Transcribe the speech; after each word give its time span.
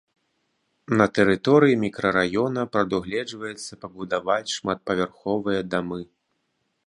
На 1.01 1.05
тэрыторыі 1.17 1.75
мікрараёна 1.83 2.61
прадугледжваецца 2.77 3.79
пабудаваць 3.85 4.53
шматпавярховыя 4.57 5.61
дамы. 5.75 6.01